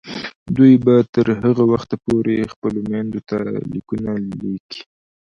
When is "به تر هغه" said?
0.85-1.63